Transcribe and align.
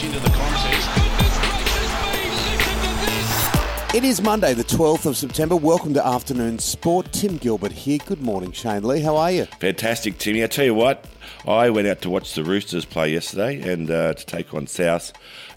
much 0.00 0.06
into 0.06 0.20
the 0.20 0.30
contest. 0.36 0.88
It 3.92 4.04
is 4.04 4.22
Monday, 4.22 4.54
the 4.54 4.62
12th 4.62 5.06
of 5.06 5.16
September. 5.16 5.56
Welcome 5.56 5.94
to 5.94 6.06
Afternoon 6.06 6.60
Sport. 6.60 7.12
Tim 7.12 7.38
Gilbert 7.38 7.72
here. 7.72 7.98
Good 8.06 8.22
morning, 8.22 8.52
Shane 8.52 8.84
Lee. 8.84 9.00
How 9.00 9.16
are 9.16 9.32
you? 9.32 9.46
Fantastic, 9.58 10.16
Timmy. 10.18 10.44
I 10.44 10.46
tell 10.46 10.64
you 10.64 10.74
what, 10.74 11.04
I 11.44 11.70
went 11.70 11.88
out 11.88 12.00
to 12.02 12.10
watch 12.10 12.34
the 12.34 12.44
Roosters 12.44 12.84
play 12.84 13.12
yesterday 13.12 13.60
and 13.68 13.90
uh, 13.90 14.14
to 14.14 14.26
take 14.26 14.54
on 14.54 14.68
South, 14.68 15.12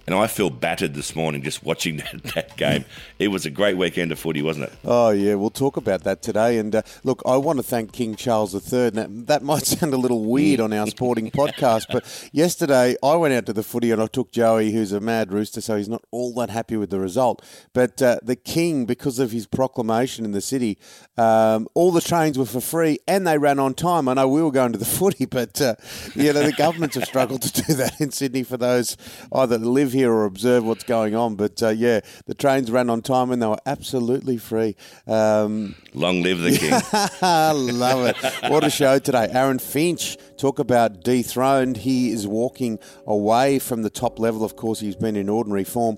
and 0.06 0.16
I 0.16 0.28
feel 0.28 0.50
battered 0.50 0.94
this 0.94 1.16
morning 1.16 1.42
just 1.42 1.64
watching 1.64 1.98
that, 2.14 2.24
that 2.36 2.58
game. 2.58 2.86
it 3.20 3.30
was 3.30 3.46
a 3.46 3.50
great 3.50 3.78
weekend 3.78 4.12
of 4.12 4.20
footy, 4.20 4.42
wasn't 4.42 4.68
it? 4.68 4.74
Oh, 4.84 5.12
yeah, 5.12 5.36
we'll 5.36 5.50
talk 5.50 5.78
about 5.78 6.04
that 6.04 6.22
today. 6.22 6.58
And 6.58 6.76
uh, 6.76 6.82
look, 7.04 7.22
I 7.26 7.38
want 7.38 7.58
to 7.58 7.64
thank 7.64 7.94
King 7.94 8.16
Charles 8.16 8.54
III. 8.54 8.92
Now, 8.92 9.08
that 9.10 9.44
might 9.44 9.66
sound 9.66 9.94
a 9.94 9.98
little 9.98 10.26
weird 10.26 10.60
on 10.60 10.74
our 10.74 10.88
sporting 10.88 11.32
podcast, 11.32 11.86
but 11.92 12.30
yesterday 12.34 12.96
I 13.02 13.16
went 13.16 13.34
out 13.34 13.46
to 13.46 13.54
the 13.54 13.64
footy 13.64 13.92
and 13.92 14.02
I 14.02 14.08
took 14.08 14.32
Joey, 14.32 14.72
who's 14.72 14.92
a 14.92 15.00
mad 15.00 15.32
rooster, 15.32 15.62
so 15.62 15.78
he's 15.78 15.90
not 15.90 16.04
all 16.12 16.34
that 16.36 16.50
happy 16.50 16.76
with 16.76 16.90
the 16.90 17.00
result. 17.00 17.44
But 17.74 18.02
uh, 18.02 18.20
the 18.22 18.36
King, 18.36 18.86
because 18.86 19.20
of 19.20 19.32
his 19.32 19.48
proclamation 19.48 20.26
in 20.26 20.32
the 20.32 20.42
city, 20.42 20.78
um, 21.18 21.68
all 21.74 21.92
the 21.92 22.02
trains 22.02 22.38
were 22.38 22.46
for 22.46 22.62
free 22.62 23.00
and 23.08 23.26
they 23.26 23.38
ran 23.38 23.60
on 23.60 23.74
time. 23.74 24.10
I 24.10 24.16
know 24.16 24.28
we 24.28 24.42
were 24.42 24.52
going 24.52 24.74
to 24.74 24.78
the 24.78 24.86
footy, 24.86 25.26
but 25.26 25.62
uh, 25.62 25.76
you 26.16 26.34
know 26.34 26.44
the 26.44 26.52
governments 26.52 26.96
have 26.96 27.06
struggled 27.06 27.42
to 27.44 27.64
do 27.64 27.74
that 27.76 28.02
in 28.02 28.12
Sydney 28.12 28.44
for 28.44 28.58
those 28.58 28.98
either 29.32 29.58
that 29.58 29.66
live 29.66 29.93
here 29.94 30.12
or 30.12 30.26
observe 30.26 30.66
what's 30.66 30.84
going 30.84 31.16
on. 31.16 31.36
But 31.36 31.62
uh, 31.64 31.70
yeah, 31.70 32.02
the 32.26 32.34
trains 32.34 32.70
ran 32.70 32.90
on 32.90 33.02
time 33.02 33.32
and 33.32 33.42
they 33.42 33.48
were 33.48 33.58
absolutely 33.66 34.38
free. 34.38 34.76
Um, 35.08 35.76
Long 35.94 36.22
live 36.22 36.40
the 36.40 36.58
king. 36.58 36.74
I 37.22 37.52
love 37.56 38.06
it. 38.08 38.52
What 38.52 38.64
a 38.64 38.70
show 38.70 39.00
today. 39.00 39.30
Aaron 39.32 39.60
Finch, 39.60 40.18
talk 40.38 40.60
about 40.60 41.04
dethroned. 41.04 41.78
He 41.78 42.12
is 42.12 42.28
walking 42.28 42.80
away 43.06 43.60
from 43.60 43.84
the 43.84 43.90
top 43.90 44.20
level. 44.20 44.44
Of 44.44 44.56
course, 44.56 44.80
he's 44.80 44.96
been 44.96 45.16
in 45.16 45.30
ordinary 45.30 45.64
form. 45.64 45.98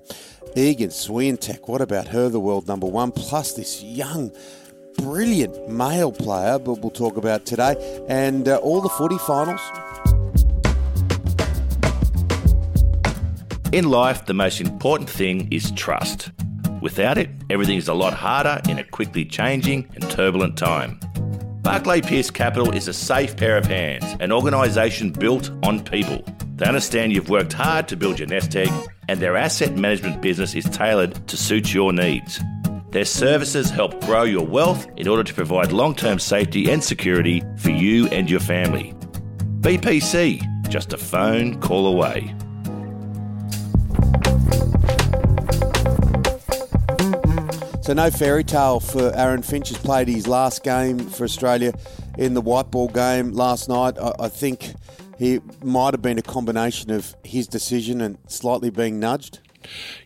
Iga 0.54 0.88
Swiatek, 0.88 1.68
what 1.68 1.80
about 1.80 2.08
her, 2.08 2.28
the 2.28 2.40
world 2.40 2.66
number 2.66 2.86
one? 2.86 3.12
Plus 3.12 3.52
this 3.52 3.82
young, 3.82 4.32
brilliant 4.96 5.68
male 5.68 6.12
player, 6.12 6.58
but 6.58 6.80
we'll 6.80 6.90
talk 6.90 7.16
about 7.16 7.44
today. 7.44 7.74
And 8.08 8.48
uh, 8.48 8.56
all 8.56 8.80
the 8.80 8.88
footy 8.88 9.18
finals. 9.18 9.60
In 13.72 13.90
life, 13.90 14.26
the 14.26 14.34
most 14.34 14.60
important 14.60 15.10
thing 15.10 15.52
is 15.52 15.72
trust. 15.72 16.30
Without 16.80 17.18
it, 17.18 17.30
everything 17.50 17.76
is 17.76 17.88
a 17.88 17.94
lot 17.94 18.12
harder 18.12 18.60
in 18.68 18.78
a 18.78 18.84
quickly 18.84 19.24
changing 19.24 19.90
and 19.94 20.08
turbulent 20.08 20.56
time. 20.56 21.00
Barclay 21.62 22.00
Pierce 22.00 22.30
Capital 22.30 22.72
is 22.72 22.86
a 22.86 22.92
safe 22.92 23.36
pair 23.36 23.58
of 23.58 23.66
hands, 23.66 24.04
an 24.20 24.30
organisation 24.30 25.10
built 25.10 25.50
on 25.64 25.82
people. 25.82 26.24
They 26.54 26.64
understand 26.64 27.12
you've 27.12 27.28
worked 27.28 27.52
hard 27.52 27.88
to 27.88 27.96
build 27.96 28.20
your 28.20 28.28
nest 28.28 28.54
egg, 28.54 28.70
and 29.08 29.18
their 29.18 29.36
asset 29.36 29.76
management 29.76 30.22
business 30.22 30.54
is 30.54 30.64
tailored 30.66 31.26
to 31.26 31.36
suit 31.36 31.74
your 31.74 31.92
needs. 31.92 32.40
Their 32.92 33.04
services 33.04 33.68
help 33.68 34.00
grow 34.02 34.22
your 34.22 34.46
wealth 34.46 34.86
in 34.96 35.08
order 35.08 35.24
to 35.24 35.34
provide 35.34 35.72
long 35.72 35.96
term 35.96 36.20
safety 36.20 36.70
and 36.70 36.82
security 36.82 37.42
for 37.58 37.70
you 37.70 38.06
and 38.08 38.30
your 38.30 38.40
family. 38.40 38.94
BPC, 39.60 40.68
just 40.68 40.92
a 40.92 40.96
phone 40.96 41.60
call 41.60 41.88
away. 41.88 42.32
So 47.86 47.92
no 47.92 48.10
fairy 48.10 48.42
tale 48.42 48.80
for 48.80 49.14
Aaron 49.14 49.42
Finch. 49.42 49.68
Has 49.68 49.78
played 49.78 50.08
his 50.08 50.26
last 50.26 50.64
game 50.64 50.98
for 50.98 51.22
Australia 51.22 51.72
in 52.18 52.34
the 52.34 52.40
white 52.40 52.72
ball 52.72 52.88
game 52.88 53.30
last 53.30 53.68
night. 53.68 53.96
I, 53.96 54.12
I 54.18 54.28
think 54.28 54.74
he 55.18 55.40
might 55.62 55.94
have 55.94 56.02
been 56.02 56.18
a 56.18 56.22
combination 56.22 56.90
of 56.90 57.14
his 57.22 57.46
decision 57.46 58.00
and 58.00 58.18
slightly 58.26 58.70
being 58.70 58.98
nudged. 58.98 59.38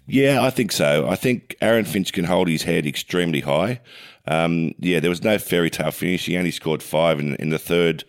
Yeah, 0.06 0.42
I 0.42 0.50
think 0.50 0.72
so. 0.72 1.08
I 1.08 1.16
think 1.16 1.56
Aaron 1.62 1.86
Finch 1.86 2.12
can 2.12 2.26
hold 2.26 2.48
his 2.48 2.64
head 2.64 2.86
extremely 2.86 3.40
high. 3.40 3.80
Um, 4.26 4.74
yeah, 4.78 5.00
there 5.00 5.08
was 5.08 5.24
no 5.24 5.38
fairy 5.38 5.70
tale 5.70 5.90
finish. 5.90 6.26
He 6.26 6.36
only 6.36 6.50
scored 6.50 6.82
five 6.82 7.18
in, 7.18 7.34
in 7.36 7.48
the 7.48 7.58
third 7.58 8.04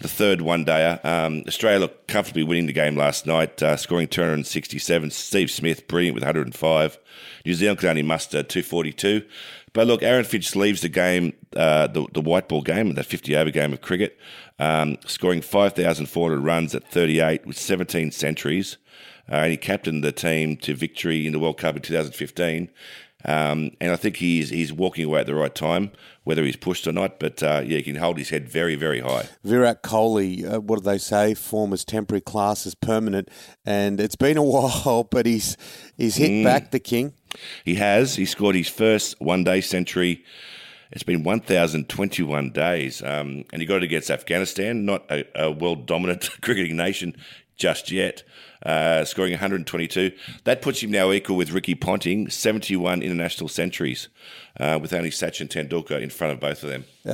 the 0.00 0.08
third 0.08 0.40
one 0.40 0.64
dayer. 0.64 1.02
Um, 1.04 1.44
Australia 1.46 1.80
looked 1.80 2.08
comfortably 2.08 2.42
winning 2.42 2.66
the 2.66 2.72
game 2.72 2.96
last 2.96 3.26
night, 3.26 3.62
uh, 3.62 3.76
scoring 3.76 4.08
267. 4.08 5.10
Steve 5.10 5.50
Smith, 5.50 5.86
brilliant 5.86 6.14
with 6.14 6.24
105. 6.24 6.98
New 7.44 7.54
Zealand 7.54 7.78
could 7.78 7.90
only 7.90 8.02
muster 8.02 8.42
242. 8.42 9.22
But 9.72 9.86
look, 9.86 10.02
Aaron 10.02 10.24
Finch 10.24 10.56
leaves 10.56 10.80
the 10.80 10.88
game, 10.88 11.34
uh, 11.54 11.86
the, 11.86 12.06
the 12.12 12.20
white 12.20 12.48
ball 12.48 12.62
game, 12.62 12.92
the 12.94 13.04
50 13.04 13.36
over 13.36 13.50
game 13.50 13.72
of 13.72 13.82
cricket, 13.82 14.18
um, 14.58 14.96
scoring 15.06 15.42
5,400 15.42 16.40
runs 16.40 16.74
at 16.74 16.90
38 16.90 17.46
with 17.46 17.58
17 17.58 18.10
centuries. 18.10 18.78
Uh, 19.30 19.36
and 19.36 19.52
he 19.52 19.56
captained 19.56 20.02
the 20.02 20.12
team 20.12 20.56
to 20.56 20.74
victory 20.74 21.26
in 21.26 21.32
the 21.32 21.38
World 21.38 21.58
Cup 21.58 21.76
in 21.76 21.82
2015. 21.82 22.68
Um, 23.24 23.72
and 23.80 23.92
I 23.92 23.96
think 23.96 24.16
he's 24.16 24.50
he's 24.50 24.72
walking 24.72 25.04
away 25.04 25.20
at 25.20 25.26
the 25.26 25.34
right 25.34 25.54
time, 25.54 25.90
whether 26.24 26.44
he's 26.44 26.56
pushed 26.56 26.86
or 26.86 26.92
not. 26.92 27.20
But 27.20 27.42
uh, 27.42 27.62
yeah, 27.64 27.78
he 27.78 27.82
can 27.82 27.96
hold 27.96 28.18
his 28.18 28.30
head 28.30 28.48
very, 28.48 28.76
very 28.76 29.00
high. 29.00 29.28
Virat 29.44 29.82
Kohli, 29.82 30.50
uh, 30.50 30.60
what 30.60 30.78
do 30.78 30.84
they 30.84 30.98
say? 30.98 31.34
Form 31.34 31.72
is 31.72 31.84
temporary, 31.84 32.20
class 32.20 32.66
is 32.66 32.74
permanent, 32.74 33.28
and 33.64 34.00
it's 34.00 34.16
been 34.16 34.36
a 34.36 34.42
while, 34.44 35.04
but 35.04 35.26
he's 35.26 35.56
he's 35.96 36.16
hit 36.16 36.30
mm. 36.30 36.44
back 36.44 36.70
the 36.70 36.80
king. 36.80 37.12
He 37.64 37.76
has. 37.76 38.16
He 38.16 38.24
scored 38.24 38.56
his 38.56 38.68
first 38.68 39.20
one 39.20 39.44
day 39.44 39.60
century. 39.60 40.24
It's 40.92 41.04
been 41.04 41.22
1,021 41.22 42.50
days, 42.50 43.00
um, 43.00 43.44
and 43.52 43.62
he 43.62 43.66
got 43.66 43.76
it 43.76 43.84
against 43.84 44.10
Afghanistan, 44.10 44.84
not 44.84 45.08
a, 45.08 45.24
a 45.40 45.48
world 45.52 45.86
dominant 45.86 46.28
cricketing 46.42 46.76
nation 46.76 47.14
just 47.56 47.92
yet 47.92 48.24
uh, 48.64 49.04
scoring 49.04 49.32
122. 49.32 50.12
That 50.44 50.62
puts 50.62 50.82
him 50.82 50.90
now 50.90 51.12
equal 51.12 51.36
with 51.36 51.52
Ricky 51.52 51.74
Ponting, 51.74 52.28
71 52.28 53.02
international 53.02 53.48
centuries, 53.48 54.08
uh, 54.58 54.78
with 54.80 54.92
only 54.92 55.10
Sachin 55.10 55.48
Tendulkar 55.48 56.00
in 56.00 56.10
front 56.10 56.32
of 56.32 56.40
both 56.40 56.62
of 56.62 56.68
them. 56.68 56.84
Uh, 57.06 57.12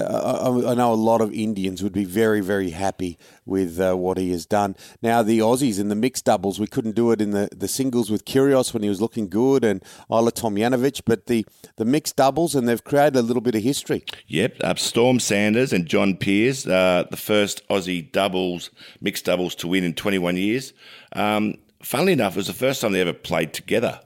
I, 0.66 0.72
I, 0.72 0.74
know 0.74 0.92
a 0.92 0.94
lot 0.94 1.20
of 1.20 1.32
Indians 1.32 1.80
would 1.80 1.92
be 1.92 2.04
very, 2.04 2.40
very 2.40 2.70
happy 2.70 3.18
with 3.44 3.78
uh, 3.78 3.94
what 3.94 4.18
he 4.18 4.32
has 4.32 4.44
done. 4.44 4.74
Now, 5.00 5.22
the 5.22 5.38
Aussies 5.38 5.78
in 5.78 5.88
the 5.88 5.94
mixed 5.94 6.24
doubles, 6.24 6.58
we 6.58 6.66
couldn't 6.66 6.96
do 6.96 7.12
it 7.12 7.20
in 7.20 7.30
the, 7.30 7.48
the 7.54 7.68
singles 7.68 8.10
with 8.10 8.24
Kyrgios 8.24 8.74
when 8.74 8.82
he 8.82 8.88
was 8.88 9.00
looking 9.00 9.28
good 9.28 9.64
and 9.64 9.80
Ajla 10.10 10.32
Tomljanovic, 10.32 11.02
but 11.04 11.26
the, 11.26 11.46
the 11.76 11.84
mixed 11.84 12.16
doubles, 12.16 12.56
and 12.56 12.68
they've 12.68 12.82
created 12.82 13.14
a 13.14 13.22
little 13.22 13.40
bit 13.40 13.54
of 13.54 13.62
history. 13.62 14.04
Yep, 14.26 14.56
uh, 14.62 14.74
Storm 14.74 15.20
Sanders 15.20 15.72
and 15.72 15.86
John 15.86 16.16
Peers, 16.16 16.66
uh, 16.66 17.04
the 17.08 17.16
first 17.16 17.66
Aussie 17.68 18.10
doubles, 18.10 18.70
mixed 19.00 19.24
doubles 19.24 19.54
to 19.56 19.68
win 19.68 19.84
in 19.84 19.94
21 19.94 20.36
years. 20.36 20.72
Um, 21.12 21.56
funnily 21.82 22.12
enough, 22.12 22.34
it 22.34 22.38
was 22.38 22.46
the 22.46 22.52
first 22.52 22.80
time 22.80 22.92
they 22.92 23.00
ever 23.00 23.12
played 23.12 23.52
together, 23.52 24.00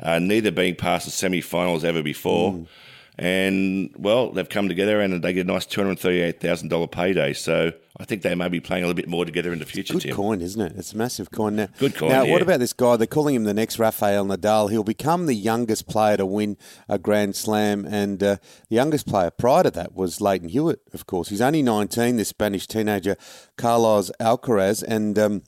uh, 0.00 0.18
neither 0.18 0.50
being 0.50 0.74
past 0.74 1.04
the 1.04 1.10
semi 1.10 1.40
finals 1.40 1.84
ever 1.84 2.02
before. 2.02 2.52
Mm. 2.52 2.66
And, 3.18 3.94
well, 3.98 4.30
they've 4.30 4.48
come 4.48 4.68
together 4.68 4.98
and 5.00 5.22
they 5.22 5.34
get 5.34 5.46
a 5.46 5.52
nice 5.52 5.66
$238,000 5.66 6.90
payday. 6.90 7.34
So 7.34 7.72
I 7.98 8.04
think 8.06 8.22
they 8.22 8.34
may 8.34 8.48
be 8.48 8.60
playing 8.60 8.82
a 8.82 8.86
little 8.86 8.96
bit 8.96 9.08
more 9.10 9.26
together 9.26 9.52
in 9.52 9.58
the 9.58 9.66
future, 9.66 9.92
good 9.92 10.02
Tim. 10.02 10.16
coin, 10.16 10.40
isn't 10.40 10.60
it? 10.60 10.72
It's 10.74 10.94
a 10.94 10.96
massive 10.96 11.30
coin 11.30 11.56
now. 11.56 11.68
Good 11.78 11.96
coin. 11.96 12.08
Now, 12.08 12.22
yeah. 12.22 12.32
what 12.32 12.40
about 12.40 12.60
this 12.60 12.72
guy? 12.72 12.96
They're 12.96 13.06
calling 13.06 13.34
him 13.34 13.44
the 13.44 13.52
next 13.52 13.78
Rafael 13.78 14.24
Nadal. 14.24 14.70
He'll 14.70 14.84
become 14.84 15.26
the 15.26 15.34
youngest 15.34 15.86
player 15.86 16.16
to 16.16 16.24
win 16.24 16.56
a 16.88 16.98
Grand 16.98 17.36
Slam, 17.36 17.84
and 17.84 18.22
uh, 18.22 18.36
the 18.70 18.76
youngest 18.76 19.06
player 19.06 19.30
prior 19.30 19.64
to 19.64 19.70
that 19.72 19.94
was 19.94 20.18
Lleyton 20.18 20.48
Hewitt, 20.48 20.80
of 20.94 21.04
course. 21.04 21.28
He's 21.28 21.42
only 21.42 21.60
19, 21.60 22.16
this 22.16 22.28
Spanish 22.28 22.66
teenager, 22.66 23.16
Carlos 23.56 24.10
Alcaraz, 24.18 24.82
and. 24.82 25.18
Um, 25.18 25.42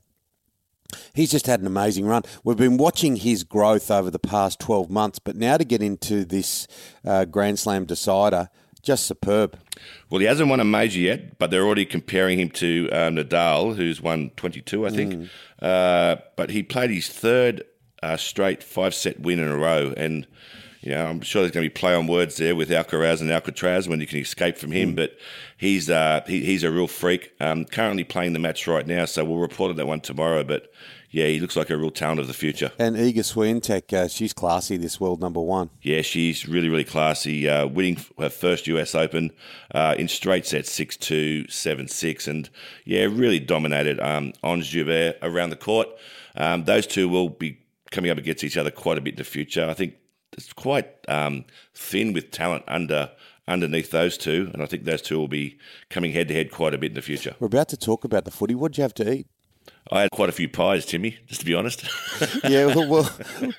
He's 1.14 1.30
just 1.30 1.46
had 1.46 1.60
an 1.60 1.66
amazing 1.66 2.06
run. 2.06 2.22
We've 2.44 2.56
been 2.56 2.76
watching 2.76 3.16
his 3.16 3.44
growth 3.44 3.90
over 3.90 4.10
the 4.10 4.18
past 4.18 4.60
12 4.60 4.90
months, 4.90 5.18
but 5.18 5.36
now 5.36 5.56
to 5.56 5.64
get 5.64 5.82
into 5.82 6.24
this 6.24 6.66
uh, 7.04 7.24
Grand 7.24 7.58
Slam 7.58 7.84
decider, 7.84 8.48
just 8.82 9.06
superb. 9.06 9.58
Well, 10.10 10.20
he 10.20 10.26
hasn't 10.26 10.48
won 10.48 10.60
a 10.60 10.64
major 10.64 11.00
yet, 11.00 11.38
but 11.38 11.50
they're 11.50 11.64
already 11.64 11.86
comparing 11.86 12.38
him 12.38 12.50
to 12.50 12.88
uh, 12.92 13.10
Nadal, 13.10 13.76
who's 13.76 14.00
won 14.00 14.30
22, 14.36 14.86
I 14.86 14.90
think. 14.90 15.14
Mm. 15.14 15.28
Uh, 15.60 16.16
but 16.36 16.50
he 16.50 16.62
played 16.62 16.90
his 16.90 17.08
third 17.08 17.64
uh, 18.02 18.16
straight 18.16 18.62
five 18.62 18.94
set 18.94 19.20
win 19.20 19.38
in 19.38 19.48
a 19.48 19.56
row. 19.56 19.94
And, 19.96 20.26
you 20.82 20.90
know, 20.90 21.06
I'm 21.06 21.20
sure 21.20 21.42
there's 21.42 21.52
going 21.52 21.64
to 21.64 21.70
be 21.70 21.74
play 21.74 21.94
on 21.94 22.08
words 22.08 22.36
there 22.36 22.56
with 22.56 22.68
Alcaraz 22.68 23.20
and 23.20 23.30
Alcatraz 23.30 23.88
when 23.88 24.00
you 24.00 24.06
can 24.06 24.18
escape 24.18 24.58
from 24.58 24.72
him. 24.72 24.92
Mm. 24.92 24.96
But 24.96 25.16
he's 25.56 25.88
uh, 25.88 26.22
he, 26.26 26.44
he's 26.44 26.64
a 26.64 26.72
real 26.72 26.88
freak. 26.88 27.32
Um, 27.40 27.64
currently 27.64 28.02
playing 28.02 28.32
the 28.32 28.40
match 28.40 28.66
right 28.66 28.86
now, 28.86 29.04
so 29.04 29.24
we'll 29.24 29.38
report 29.38 29.70
on 29.70 29.76
that 29.76 29.86
one 29.86 30.00
tomorrow. 30.00 30.42
But 30.42 30.72
yeah, 31.12 31.26
he 31.26 31.38
looks 31.38 31.54
like 31.54 31.70
a 31.70 31.76
real 31.76 31.92
talent 31.92 32.18
of 32.18 32.26
the 32.26 32.32
future. 32.32 32.72
And 32.78 32.96
Iga 32.96 33.18
Swiatek, 33.18 33.92
uh, 33.92 34.08
she's 34.08 34.32
classy, 34.32 34.76
this 34.76 34.98
world 34.98 35.20
number 35.20 35.40
one. 35.40 35.70
Yeah, 35.82 36.02
she's 36.02 36.48
really, 36.48 36.68
really 36.68 36.84
classy, 36.84 37.48
uh, 37.48 37.66
winning 37.66 37.98
her 38.18 38.30
first 38.30 38.66
US 38.66 38.94
Open 38.94 39.30
uh, 39.72 39.94
in 39.96 40.08
straight 40.08 40.46
sets 40.46 40.72
6 40.72 40.96
2, 40.96 41.48
7 41.48 41.86
6. 41.86 42.26
And 42.26 42.50
yeah, 42.84 43.02
really 43.02 43.38
dominated 43.38 44.00
um, 44.00 44.32
Ons 44.42 44.72
Jabeur 44.72 45.14
around 45.22 45.50
the 45.50 45.56
court. 45.56 45.88
Um, 46.34 46.64
those 46.64 46.86
two 46.86 47.08
will 47.08 47.28
be 47.28 47.58
coming 47.90 48.10
up 48.10 48.18
against 48.18 48.42
each 48.42 48.56
other 48.56 48.70
quite 48.70 48.96
a 48.96 49.02
bit 49.02 49.14
in 49.14 49.18
the 49.18 49.24
future. 49.24 49.68
I 49.68 49.74
think 49.74 49.94
it's 50.32 50.52
quite 50.52 50.88
um, 51.08 51.44
thin 51.74 52.12
with 52.12 52.30
talent 52.30 52.64
under 52.68 53.10
underneath 53.48 53.90
those 53.90 54.16
two, 54.16 54.50
and 54.52 54.62
I 54.62 54.66
think 54.66 54.84
those 54.84 55.02
two 55.02 55.18
will 55.18 55.28
be 55.28 55.58
coming 55.90 56.12
head 56.12 56.28
to 56.28 56.34
head 56.34 56.50
quite 56.50 56.74
a 56.74 56.78
bit 56.78 56.92
in 56.92 56.94
the 56.94 57.02
future. 57.02 57.34
We're 57.40 57.46
about 57.46 57.68
to 57.70 57.76
talk 57.76 58.04
about 58.04 58.24
the 58.24 58.30
footy. 58.30 58.54
What'd 58.54 58.78
you 58.78 58.82
have 58.82 58.94
to 58.94 59.12
eat? 59.12 59.26
I 59.90 60.02
had 60.02 60.10
quite 60.10 60.28
a 60.28 60.32
few 60.32 60.48
pies, 60.48 60.86
Timmy, 60.86 61.18
just 61.26 61.40
to 61.40 61.46
be 61.46 61.54
honest. 61.54 61.84
yeah, 62.44 62.66
well, 62.66 62.88
well, 62.88 63.10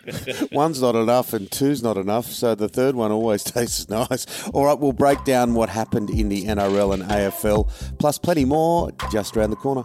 one's 0.51 0.81
not 0.81 0.95
enough 0.95 1.33
and 1.33 1.51
two's 1.51 1.83
not 1.83 1.97
enough, 1.97 2.27
so 2.27 2.55
the 2.55 2.69
third 2.69 2.95
one 2.95 3.11
always 3.11 3.43
tastes 3.43 3.89
nice. 3.89 4.47
All 4.49 4.65
right, 4.65 4.77
we'll 4.77 4.93
break 4.93 5.23
down 5.25 5.53
what 5.53 5.69
happened 5.69 6.09
in 6.09 6.29
the 6.29 6.45
NRL 6.45 6.93
and 6.93 7.03
AFL, 7.03 7.69
plus 7.99 8.17
plenty 8.17 8.45
more 8.45 8.91
just 9.11 9.35
around 9.37 9.51
the 9.51 9.55
corner. 9.57 9.83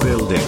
Building 0.00 0.40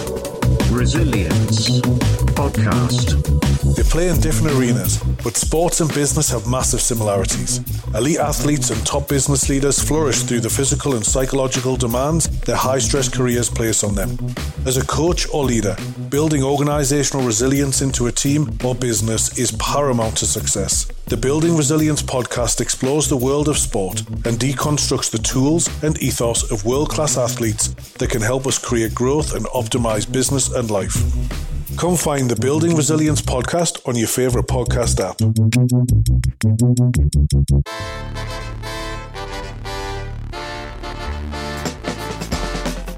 Resilience 0.73 2.22
Podcast. 2.33 3.75
They 3.75 3.83
play 3.83 4.09
in 4.09 4.19
different 4.19 4.57
arenas, 4.57 4.97
but 5.23 5.37
sports 5.37 5.81
and 5.81 5.93
business 5.93 6.29
have 6.31 6.47
massive 6.47 6.81
similarities. 6.81 7.59
Elite 7.95 8.19
athletes 8.19 8.69
and 8.69 8.85
top 8.85 9.07
business 9.07 9.49
leaders 9.49 9.79
flourish 9.79 10.23
through 10.23 10.41
the 10.41 10.49
physical 10.49 10.95
and 10.95 11.05
psychological 11.05 11.75
demands 11.75 12.27
their 12.41 12.55
high 12.55 12.79
stress 12.79 13.07
careers 13.07 13.49
place 13.49 13.83
on 13.83 13.95
them. 13.95 14.17
As 14.65 14.77
a 14.77 14.85
coach 14.85 15.27
or 15.33 15.43
leader, 15.43 15.75
building 16.09 16.43
organizational 16.43 17.25
resilience 17.25 17.81
into 17.81 18.07
a 18.07 18.11
team 18.11 18.57
or 18.63 18.75
business 18.75 19.37
is 19.37 19.51
paramount 19.53 20.17
to 20.17 20.25
success. 20.25 20.85
The 21.05 21.17
Building 21.17 21.55
Resilience 21.55 22.01
podcast 22.01 22.61
explores 22.61 23.07
the 23.07 23.17
world 23.17 23.47
of 23.47 23.57
sport 23.57 23.99
and 24.25 24.39
deconstructs 24.39 25.11
the 25.11 25.19
tools 25.19 25.69
and 25.83 26.01
ethos 26.01 26.51
of 26.51 26.65
world 26.65 26.89
class 26.89 27.17
athletes 27.17 27.69
that 27.93 28.09
can 28.09 28.21
help 28.21 28.47
us 28.47 28.57
create 28.57 28.95
growth 28.95 29.35
and 29.35 29.45
optimize 29.47 30.11
business 30.11 30.51
and 30.51 30.71
life. 30.71 31.52
Come 31.77 31.97
find 31.97 32.29
the 32.29 32.39
Building 32.39 32.75
Resilience 32.75 33.21
podcast 33.21 33.85
on 33.87 33.95
your 33.95 34.07
favorite 34.07 34.47
podcast 34.47 34.99
app. 35.01 35.17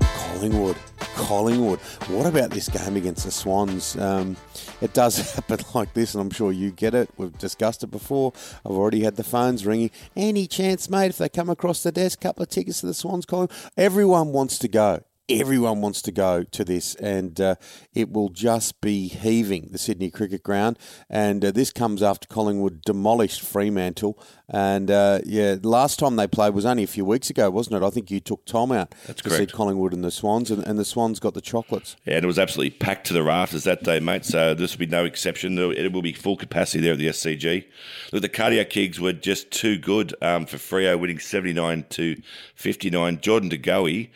Collingwood. 0.02 0.78
Collingwood. 1.16 1.80
What 2.10 2.28
about 2.28 2.52
this 2.52 2.70
game 2.70 2.96
against 2.98 3.26
the 3.26 3.32
Swans? 3.32 3.96
Um, 3.98 4.38
it 4.82 4.94
does 4.94 5.32
happen 5.36 5.60
like 5.74 5.94
this, 5.94 6.14
and 6.14 6.22
I'm 6.22 6.30
sure 6.30 6.52
you 6.52 6.72
get 6.72 6.94
it. 6.94 7.10
We've 7.18 7.36
discussed 7.38 7.84
it 7.84 7.88
before. 7.88 8.34
I've 8.66 8.72
already 8.74 9.04
had 9.04 9.16
the 9.16 9.24
phones 9.24 9.66
ringing. 9.66 9.90
Any 10.16 10.46
chance, 10.48 10.90
mate, 10.90 11.08
if 11.08 11.18
they 11.18 11.30
come 11.30 11.50
across 11.50 11.82
the 11.82 11.92
desk, 11.92 12.22
couple 12.22 12.44
of 12.44 12.50
tickets 12.50 12.82
to 12.82 12.88
the 12.88 12.94
Swans, 12.94 13.26
Collingwood? 13.26 13.58
Everyone 13.78 14.34
wants 14.34 14.60
to 14.60 14.68
go 14.68 15.04
everyone 15.28 15.82
wants 15.82 16.02
to 16.04 16.12
go 16.12 16.44
to 16.44 16.64
this, 16.64 16.96
and 16.96 17.40
uh, 17.42 17.56
it 17.94 18.12
will 18.12 18.30
just 18.30 18.80
be 18.82 19.08
heaving 19.08 19.70
the 19.72 19.78
Sydney 19.78 20.12
Cricket 20.12 20.44
Ground. 20.44 20.78
And 21.10 21.44
uh, 21.44 21.52
this 21.52 21.72
comes 21.72 22.04
after 22.04 22.28
Collingwood 22.28 22.82
demolished 22.82 23.42
Fremantle. 23.42 24.20
And 24.48 24.92
uh, 24.92 25.22
yeah, 25.26 25.56
last 25.64 26.00
time 26.00 26.16
they 26.16 26.28
played 26.28 26.54
was 26.54 26.66
only 26.66 26.84
a 26.84 26.88
few 26.88 27.06
weeks 27.06 27.30
ago, 27.30 27.50
wasn't 27.50 27.82
it? 27.82 27.86
I 27.86 27.90
think 27.90 28.12
you 28.12 28.20
took 28.20 28.46
Tom 28.46 28.72
out 28.72 28.94
That's 29.08 29.22
to 29.24 29.30
see. 29.32 29.46
Collingwood 29.46 29.94
and 29.94 30.04
the 30.04 30.12
Swans, 30.12 30.52
and, 30.52 30.64
and 30.64 30.78
the 30.78 30.86
Swans 30.86 31.20
got 31.20 31.34
the 31.34 31.42
chocolates. 31.42 31.96
Yeah, 32.06 32.16
and 32.16 32.24
it 32.24 32.28
was 32.28 32.40
absolutely 32.40 32.78
packed 32.78 33.08
to 33.08 33.14
the 33.14 33.24
rafters 33.24 33.64
that 33.64 33.84
day, 33.84 34.00
mate. 34.00 34.26
So 34.26 34.54
this 34.54 34.74
will 34.74 34.80
be 34.80 34.92
no 34.92 35.06
exception. 35.06 35.58
It 35.58 35.92
will 35.92 36.02
be 36.02 36.14
full 36.14 36.38
capacity 36.38 36.82
there 36.82 36.94
at 36.94 37.00
the 37.00 37.08
SCG. 37.08 37.66
Look, 38.12 38.22
the 38.22 38.30
cardiac 38.30 38.70
Kings 38.70 39.00
were 39.00 39.14
just 39.14 39.52
too 39.52 39.78
good 39.78 40.14
um, 40.22 40.46
for 40.46 40.58
Freo, 40.58 41.00
winning 41.00 41.20
79 41.20 41.86
to 41.90 42.22
59. 42.56 43.20
Jordan 43.22 43.50
De 43.50 43.58
DeGoey, 43.58 44.10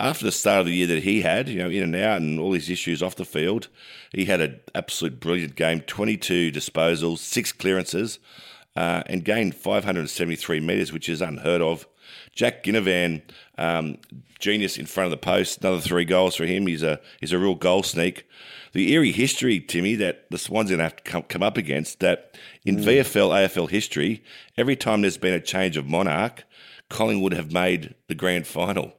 after 0.00 0.24
the 0.24 0.32
start 0.32 0.60
of 0.60 0.66
the 0.66 0.74
year 0.74 0.86
that 0.86 1.02
he 1.02 1.22
had, 1.22 1.48
you 1.48 1.58
know, 1.58 1.68
in 1.68 1.82
and 1.82 1.96
out 1.96 2.20
and 2.20 2.40
all 2.40 2.52
his 2.52 2.70
issues 2.70 3.02
off 3.02 3.16
the 3.16 3.24
field, 3.24 3.68
he 4.12 4.24
had 4.24 4.40
an 4.40 4.60
absolute 4.74 5.20
brilliant 5.20 5.54
game 5.54 5.80
22 5.82 6.50
disposals, 6.50 7.18
six 7.18 7.52
clearances, 7.52 8.18
uh, 8.76 9.02
and 9.06 9.24
gained 9.24 9.54
573 9.54 10.60
metres, 10.60 10.92
which 10.92 11.08
is 11.08 11.20
unheard 11.20 11.60
of. 11.60 11.86
Jack 12.32 12.64
Ginnivan, 12.64 13.22
um, 13.58 13.98
genius 14.38 14.78
in 14.78 14.86
front 14.86 15.06
of 15.06 15.10
the 15.10 15.16
post, 15.16 15.60
another 15.60 15.80
three 15.80 16.04
goals 16.04 16.34
for 16.34 16.46
him. 16.46 16.66
He's 16.66 16.82
a 16.82 17.00
he's 17.20 17.32
a 17.32 17.38
real 17.38 17.54
goal 17.54 17.82
sneak. 17.82 18.26
The 18.72 18.92
eerie 18.92 19.12
history, 19.12 19.60
Timmy, 19.60 19.96
that 19.96 20.30
the 20.30 20.38
Swans 20.38 20.70
are 20.70 20.76
going 20.76 20.78
to 20.78 20.84
have 20.84 20.96
to 20.96 21.02
come, 21.02 21.22
come 21.24 21.42
up 21.42 21.56
against 21.56 22.00
that 22.00 22.38
in 22.64 22.76
VFL, 22.76 23.30
AFL 23.30 23.68
history, 23.68 24.22
every 24.56 24.76
time 24.76 25.02
there's 25.02 25.18
been 25.18 25.34
a 25.34 25.40
change 25.40 25.76
of 25.76 25.86
monarch, 25.88 26.44
Collingwood 26.88 27.32
have 27.32 27.52
made 27.52 27.94
the 28.06 28.14
grand 28.14 28.46
final. 28.46 28.94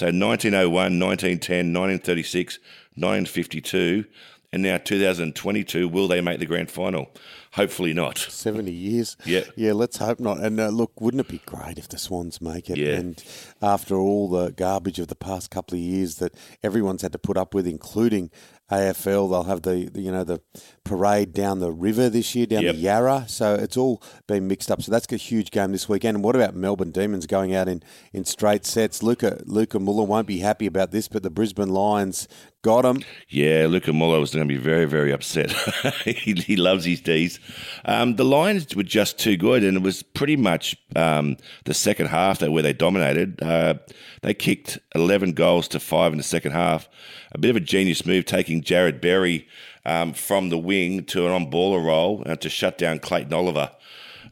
So 0.00 0.06
1901, 0.06 0.98
1910, 0.98 1.74
1936, 1.74 2.58
1952, 2.94 4.06
and 4.50 4.62
now 4.62 4.78
2022. 4.78 5.86
Will 5.86 6.08
they 6.08 6.22
make 6.22 6.38
the 6.38 6.46
grand 6.46 6.70
final? 6.70 7.10
Hopefully 7.54 7.92
not. 7.92 8.16
70 8.18 8.70
years. 8.70 9.16
Yeah. 9.24 9.42
Yeah, 9.56 9.72
let's 9.72 9.96
hope 9.96 10.20
not. 10.20 10.38
And 10.38 10.60
uh, 10.60 10.68
look, 10.68 11.00
wouldn't 11.00 11.20
it 11.22 11.28
be 11.28 11.40
great 11.46 11.78
if 11.78 11.88
the 11.88 11.98
Swans 11.98 12.40
make 12.40 12.70
it? 12.70 12.76
Yeah. 12.78 12.94
And 12.94 13.22
after 13.60 13.96
all 13.96 14.28
the 14.28 14.52
garbage 14.52 14.98
of 15.00 15.08
the 15.08 15.16
past 15.16 15.50
couple 15.50 15.76
of 15.76 15.80
years 15.82 16.16
that 16.16 16.34
everyone's 16.62 17.02
had 17.02 17.10
to 17.12 17.18
put 17.18 17.36
up 17.36 17.52
with, 17.52 17.66
including 17.66 18.30
AFL, 18.70 19.28
they'll 19.28 19.42
have 19.42 19.62
the, 19.62 19.90
the 19.92 20.00
you 20.00 20.12
know 20.12 20.22
the 20.22 20.40
parade 20.84 21.32
down 21.32 21.58
the 21.58 21.72
river 21.72 22.08
this 22.08 22.36
year, 22.36 22.46
down 22.46 22.62
Yep. 22.62 22.74
the 22.76 22.80
Yarra. 22.80 23.24
So 23.26 23.54
it's 23.54 23.76
all 23.76 24.00
been 24.28 24.46
mixed 24.46 24.70
up. 24.70 24.80
So 24.80 24.92
that's 24.92 25.12
a 25.12 25.16
huge 25.16 25.50
game 25.50 25.72
this 25.72 25.88
weekend. 25.88 26.18
And 26.18 26.24
what 26.24 26.36
about 26.36 26.54
Melbourne 26.54 26.92
Demons 26.92 27.26
going 27.26 27.52
out 27.52 27.66
in, 27.68 27.82
in 28.12 28.24
straight 28.24 28.64
sets? 28.64 29.02
Luca 29.02 29.42
Luca 29.44 29.80
Muller 29.80 30.04
won't 30.04 30.28
be 30.28 30.38
happy 30.38 30.66
about 30.66 30.92
this, 30.92 31.08
but 31.08 31.24
the 31.24 31.30
Brisbane 31.30 31.70
Lions 31.70 32.28
got 32.62 32.84
him. 32.84 33.02
Yeah, 33.28 33.66
Luca 33.68 33.92
Muller 33.92 34.20
was 34.20 34.34
going 34.34 34.46
to 34.46 34.54
be 34.54 34.60
very, 34.60 34.84
very 34.84 35.12
upset. 35.12 35.50
he, 36.04 36.34
he 36.34 36.56
loves 36.56 36.84
his 36.84 37.00
D's. 37.00 37.40
Um, 37.84 38.16
the 38.16 38.24
Lions 38.24 38.74
were 38.74 38.82
just 38.82 39.18
too 39.18 39.36
good, 39.36 39.64
and 39.64 39.76
it 39.76 39.82
was 39.82 40.02
pretty 40.02 40.36
much 40.36 40.76
um, 40.96 41.36
the 41.64 41.74
second 41.74 42.06
half 42.06 42.38
that 42.40 42.52
where 42.52 42.62
they 42.62 42.72
dominated. 42.72 43.42
Uh, 43.42 43.74
they 44.22 44.34
kicked 44.34 44.78
11 44.94 45.32
goals 45.32 45.68
to 45.68 45.80
five 45.80 46.12
in 46.12 46.18
the 46.18 46.24
second 46.24 46.52
half. 46.52 46.88
A 47.32 47.38
bit 47.38 47.50
of 47.50 47.56
a 47.56 47.60
genius 47.60 48.04
move, 48.04 48.24
taking 48.24 48.62
Jarrod 48.62 49.00
Berry 49.00 49.48
um, 49.86 50.12
from 50.12 50.50
the 50.50 50.58
wing 50.58 51.04
to 51.06 51.26
an 51.26 51.32
on-baller 51.32 51.84
role 51.84 52.22
uh, 52.26 52.36
to 52.36 52.48
shut 52.48 52.76
down 52.76 52.98
Clayton 52.98 53.32
Oliver. 53.32 53.70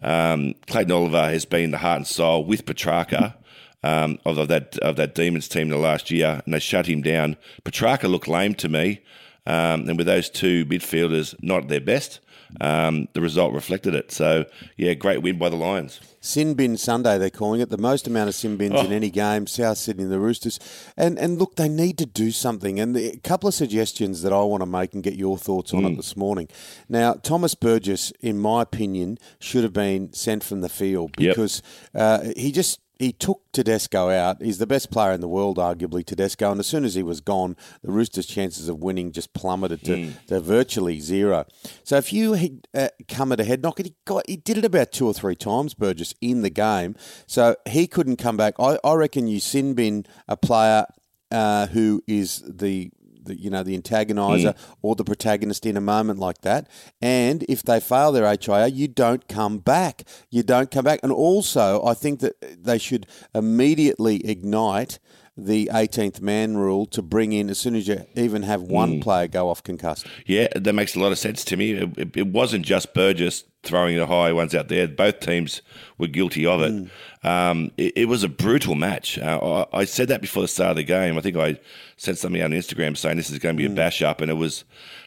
Um, 0.03 0.55
Clayton 0.67 0.93
Oliver 0.93 1.31
has 1.31 1.45
been 1.45 1.71
the 1.71 1.79
heart 1.79 1.97
and 1.99 2.07
soul 2.07 2.45
with 2.45 2.67
Petrarca 2.67 3.38
um, 3.83 4.19
of 4.25 4.49
that 4.49 4.77
of 4.79 4.97
that 4.97 5.15
Demons 5.15 5.49
team 5.49 5.69
the 5.69 5.77
last 5.79 6.11
year, 6.11 6.41
and 6.45 6.53
they 6.55 6.59
shut 6.59 6.87
him 6.87 7.03
down. 7.03 7.37
Petrarca 7.65 8.09
looked 8.09 8.29
lame 8.29 8.55
to 8.57 8.69
me, 8.69 9.01
um, 9.47 9.89
and 9.89 9.97
with 9.97 10.07
those 10.07 10.29
two 10.31 10.65
midfielders 10.67 11.35
not 11.43 11.63
at 11.65 11.69
their 11.69 11.81
best, 11.81 12.21
um, 12.61 13.09
the 13.13 13.21
result 13.21 13.53
reflected 13.53 13.95
it. 13.95 14.11
So 14.11 14.47
yeah, 14.77 14.95
great 14.95 15.23
win 15.23 15.39
by 15.39 15.49
the 15.49 15.57
Lions. 15.57 16.01
Sin 16.21 16.55
bin 16.55 16.77
Sunday, 16.77 17.17
they're 17.17 17.31
calling 17.31 17.61
it 17.61 17.71
the 17.71 17.79
most 17.79 18.09
amount 18.09 18.29
of 18.29 18.35
sin 18.35 18.57
bins 18.57 18.75
Oh. 18.77 18.85
in 18.85 18.93
any 18.93 19.09
game. 19.11 19.47
South 19.47 19.79
Sydney, 19.79 20.05
the 20.05 20.19
Roosters, 20.19 20.59
and 20.97 21.17
and 21.17 21.39
look, 21.39 21.55
they 21.55 21.69
need 21.69 21.97
to 21.99 22.07
do 22.07 22.33
something. 22.33 22.81
And 22.81 22.97
the, 22.97 23.13
a 23.13 23.17
couple 23.19 23.47
of 23.49 23.55
suggestions 23.55 24.23
that 24.23 24.33
I 24.33 24.41
want 24.43 24.63
to 24.63 24.67
make 24.67 24.93
and 24.95 25.03
get 25.05 25.15
your 25.15 25.39
thoughts 25.39 25.73
on 25.73 25.85
it 25.85 25.95
this 25.97 26.17
morning. 26.17 26.49
Now, 26.89 27.15
Thomas 27.15 27.55
Burgess, 27.55 28.13
in 28.21 28.39
my 28.41 28.63
opinion, 28.63 29.19
should 29.39 29.63
have 29.63 29.73
been 29.73 30.13
sent 30.13 30.43
from 30.43 30.61
the 30.63 30.69
field 30.69 31.13
Yep. 31.19 31.37
because 31.37 31.63
uh, 31.95 32.25
he 32.37 32.51
just. 32.51 32.81
He 32.99 33.13
took 33.13 33.43
Tedesco 33.53 34.11
out. 34.11 34.43
He's 34.43 34.59
the 34.59 34.67
best 34.67 34.91
player 34.91 35.13
in 35.13 35.21
the 35.21 35.29
world, 35.29 35.57
arguably, 35.57 36.05
Tedesco. 36.05 36.51
And 36.51 36.59
as 36.59 36.67
soon 36.67 36.85
as 36.85 36.95
he 36.95 37.03
was 37.03 37.21
gone, 37.21 37.57
the 37.83 37.93
Roosters' 37.93 38.27
chances 38.27 38.69
of 38.69 38.79
winning 38.79 39.13
just 39.13 39.33
plummeted 39.35 39.85
to, 39.85 40.13
to 40.27 40.41
virtually 40.41 40.99
zero. 40.99 41.45
So 41.85 41.97
if 41.97 42.13
you 42.13 42.33
had 42.33 42.67
uh, 42.75 42.89
come 43.07 43.31
at 43.31 43.41
a 43.41 43.45
head 43.45 43.63
knock, 43.63 43.79
and 43.79 43.87
he 43.87 43.95
got 44.05 44.29
he 44.29 44.37
did 44.37 44.59
it 44.59 44.65
about 44.65 44.91
two 44.93 45.07
or 45.07 45.15
three 45.15 45.37
times, 45.37 45.75
Burgess, 45.75 46.15
in 46.21 46.43
the 46.43 46.51
game. 46.51 46.97
So 47.27 47.57
he 47.69 47.87
couldn't 47.87 48.17
come 48.17 48.37
back. 48.37 48.55
I, 48.59 48.79
I 48.83 48.95
reckon 48.95 49.29
you 49.29 49.39
sin 49.41 49.75
bin 49.75 50.05
a 50.27 50.37
player 50.37 50.87
uh, 51.31 51.67
who 51.69 52.03
is 52.07 52.43
the 52.47 52.91
the, 53.29 53.41
you 53.41 53.51
know 53.51 53.63
the 53.63 53.79
antagonizer 53.79 54.57
hmm. 54.57 54.73
or 54.83 54.97
the 54.97 55.05
protagonist 55.05 55.65
in 55.65 55.77
a 55.77 55.81
moment 55.81 56.19
like 56.19 56.41
that. 56.43 56.69
And 57.01 57.45
if 57.49 57.63
they 57.63 57.81
fail 57.81 58.13
their 58.13 58.27
HIA, 58.27 58.69
you 58.69 58.89
don't 58.89 59.27
come 59.29 59.59
back. 59.59 60.03
You 60.31 60.43
don't 60.43 60.71
come 60.71 60.85
back. 60.85 61.01
And 61.03 61.13
also, 61.13 61.85
I 61.85 61.95
think 61.95 62.21
that 62.21 62.65
they 62.65 62.79
should 62.79 63.07
immediately 63.35 64.27
ignite 64.27 64.99
the 65.41 65.71
18th 65.73 66.21
man 66.21 66.57
rule 66.57 66.85
to 66.87 67.01
bring 67.01 67.33
in 67.33 67.49
as 67.49 67.59
soon 67.59 67.77
as 67.77 67.87
you 67.87 68.05
even 68.17 68.43
have 68.43 68.63
one 68.63 69.01
player 69.01 69.29
go 69.29 69.49
off 69.49 69.63
concussed. 69.63 70.07
Yeah, 70.27 70.49
that 70.57 70.73
makes 70.75 70.97
a 70.97 70.99
lot 70.99 71.13
of 71.13 71.19
sense 71.19 71.45
to 71.45 71.57
me. 71.57 71.73
It, 71.73 72.17
it- 72.17 72.27
wasn't 72.29 72.67
just 72.67 72.93
Burgess 72.93 73.45
throwing 73.63 73.97
the 73.97 74.07
high 74.07 74.33
ones 74.33 74.55
out 74.55 74.69
there. 74.69 74.87
Both 74.89 75.21
teams 75.21 75.63
were 75.97 76.07
guilty 76.09 76.45
of 76.45 76.61
it. 76.63 76.91
Um, 77.27 77.71
it, 77.77 77.93
it 77.97 78.05
was 78.07 78.23
a 78.23 78.29
brutal 78.29 78.75
match. 78.75 79.19
Uh, 79.19 79.65
I, 79.73 79.79
I 79.81 79.85
said 79.85 80.09
that 80.09 80.21
before 80.21 80.43
the 80.43 80.49
start 80.49 80.71
of 80.71 80.77
the 80.77 80.85
game. 80.85 81.17
I 81.17 81.21
think 81.21 81.37
I 81.37 81.59
sent 81.97 82.19
something 82.19 82.41
out 82.43 82.47
on 82.53 82.59
Instagram 82.59 82.97
saying 82.97 83.17
this 83.17 83.31
is 83.31 83.39
going 83.39 83.57
to 83.57 83.61
be 83.61 83.67
a 83.67 83.75
bash 83.75 84.03
up, 84.03 84.21
and 84.21 84.31
it 84.31 84.35
was 84.35 84.65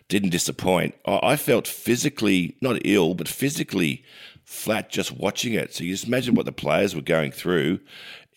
didn't 0.07 0.29
disappoint. 0.31 0.95
I, 1.05 1.19
I 1.23 1.35
felt 1.35 1.67
physically 1.67 2.55
not 2.61 2.79
ill, 2.85 3.13
but 3.13 3.27
physically 3.27 4.03
flat 4.43 4.89
just 4.89 5.11
watching 5.13 5.53
it. 5.53 5.73
So 5.73 5.83
you 5.83 5.93
just 5.93 6.07
imagine 6.07 6.35
what 6.35 6.45
the 6.45 6.51
players 6.51 6.93
were 6.95 7.01
going 7.01 7.31
through. 7.31 7.79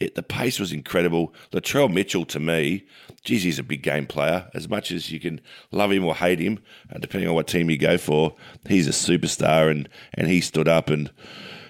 It, 0.01 0.15
the 0.15 0.23
pace 0.23 0.59
was 0.59 0.73
incredible. 0.73 1.35
Latrell 1.53 1.93
Mitchell, 1.93 2.25
to 2.27 2.41
me, 2.41 2.85
geez, 3.23 3.45
he's 3.45 3.59
a 3.59 3.63
big 3.63 3.83
game 3.83 4.07
player. 4.07 4.51
As 4.53 4.69
much 4.69 4.91
as 4.91 5.11
you 5.11 5.21
can 5.21 5.41
love 5.71 5.93
him 5.93 6.05
or 6.05 6.15
hate 6.15 6.41
him, 6.41 6.59
uh, 6.93 6.99
depending 6.99 7.29
on 7.29 7.35
what 7.35 7.47
team 7.47 7.71
you 7.71 7.79
go 7.79 7.97
for, 7.97 8.35
he's 8.69 8.89
a 8.89 8.91
superstar, 8.91 9.71
and 9.71 9.89
and 10.15 10.29
he 10.29 10.41
stood 10.41 10.69
up 10.69 10.91
and 10.91 11.11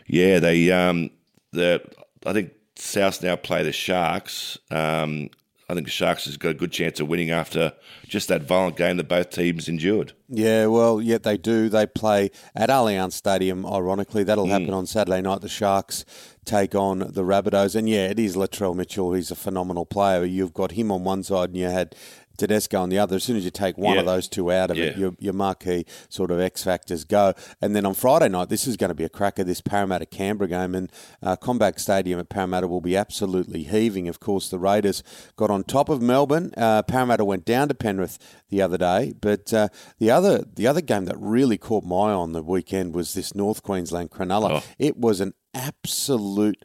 yeah, 0.07 0.39
they 0.39 0.71
um 0.71 1.11
the 1.53 1.83
I 2.27 2.33
think 2.33 2.53
South 2.77 3.23
now 3.23 3.37
play 3.37 3.63
the 3.63 3.73
Sharks, 3.73 4.59
um, 4.71 5.31
I 5.69 5.75
think 5.75 5.87
the 5.87 5.91
Sharks 5.91 6.27
has 6.27 6.37
got 6.37 6.51
a 6.51 6.55
good 6.55 6.73
chance 6.73 7.01
of 7.01 7.09
winning 7.09 7.31
after 7.31 7.73
just 8.07 8.29
that 8.29 8.43
violent 8.43 8.77
game 8.77 8.97
that 8.99 9.09
both 9.09 9.31
teams 9.31 9.69
endured. 9.69 10.13
Yeah, 10.29 10.67
well, 10.67 11.01
yeah, 11.01 11.19
they 11.19 11.37
do. 11.39 11.69
They 11.69 11.87
play 11.87 12.31
at 12.55 12.69
Allianz 12.69 13.13
Stadium, 13.13 13.65
ironically. 13.65 14.25
That'll 14.25 14.47
happen 14.47 14.69
Mm. 14.69 14.75
on 14.77 14.87
Saturday 14.87 15.23
night. 15.23 15.41
The 15.41 15.49
Sharks 15.49 16.05
take 16.45 16.75
on 16.75 16.99
the 16.99 17.23
Rabbitohs. 17.23 17.75
And 17.75 17.89
yeah, 17.89 18.09
it 18.09 18.19
is 18.19 18.37
Latrell 18.37 18.75
Mitchell. 18.75 19.15
He's 19.15 19.31
a 19.31 19.35
phenomenal 19.37 19.87
player. 19.87 20.25
You've 20.25 20.53
got 20.53 20.73
him 20.73 20.93
on 20.93 21.03
one 21.05 21.23
side 21.23 21.49
and 21.51 21.59
you 21.59 21.67
had 21.67 21.95
Tedesco 22.37 22.81
on 22.81 22.89
the 22.89 22.99
other. 22.99 23.17
As 23.17 23.25
soon 23.25 23.37
as 23.37 23.45
you 23.45 23.51
take 23.51 23.79
one 23.79 23.95
Yeah. 23.95 24.01
of 24.01 24.07
those 24.07 24.29
two 24.29 24.51
out 24.53 24.71
of 24.71 24.79
it, 24.79 24.97
your, 24.97 25.15
your 25.19 25.33
marquee 25.33 25.85
sort 26.09 26.31
of 26.31 26.41
X 26.41 26.63
factors 26.65 27.05
go. 27.05 27.33
And 27.61 27.75
then 27.77 27.87
on 27.87 27.95
Friday 27.95 28.29
night, 28.29 28.49
this 28.49 28.67
is 28.67 28.77
going 28.77 28.89
to 28.89 28.95
be 28.95 29.05
a 29.05 29.09
cracker, 29.09 29.45
this 29.45 29.61
Parramatta 29.61 30.07
Canberra 30.07 30.49
game. 30.49 30.75
And 30.75 30.91
uh, 31.23 31.37
CommBank 31.37 31.79
Stadium 31.79 32.19
at 32.21 32.29
Parramatta 32.29 32.67
will 32.69 32.81
be 32.81 32.97
absolutely 32.97 33.65
heaving. 33.65 34.09
Of 34.09 34.21
course, 34.21 34.49
the 34.49 34.59
Raiders 34.59 35.03
got 35.37 35.51
on 35.51 35.65
top 35.65 35.89
of 35.89 36.03
Melbourne. 36.03 36.53
Uh, 36.57 36.83
Parramatta 36.83 37.25
went 37.25 37.45
down 37.45 37.69
to 37.69 37.75
Penrith 37.75 38.19
the 38.49 38.61
other 38.63 38.79
day. 38.79 39.13
But 39.21 39.53
uh, 39.53 39.69
the 39.99 40.11
other 40.11 40.45
the 40.55 40.67
other 40.67 40.81
game 40.81 41.05
that 41.07 41.17
really 41.19 41.59
caught 41.59 41.85
my 41.85 42.11
eye 42.11 42.13
on 42.13 42.33
the 42.33 42.43
weekend 42.43 42.95
was 42.95 43.15
this 43.15 43.35
North 43.35 43.63
Queensland 43.63 44.11
Cronulla. 44.11 44.51
Oh. 44.51 44.63
It 44.79 44.97
was 44.97 45.21
an 45.21 45.35
absolute 45.55 46.65